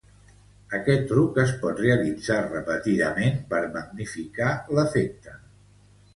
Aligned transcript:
Aquest 0.77 1.03
truc 1.11 1.37
es 1.43 1.53
pot 1.65 1.81
realitzar 1.83 2.39
repetidament 2.47 3.37
per 3.53 3.61
magnificar 3.77 4.51
l'efecte. 4.79 5.39